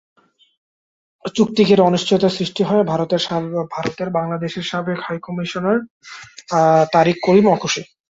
[1.35, 5.77] চুক্তি ঘিরে অনিশ্চয়তা সৃষ্টি হওয়ায় ভারতের বাংলাদেশের সাবেক হাইকমিশনার
[6.93, 7.81] তারিক করিমও অখুশি।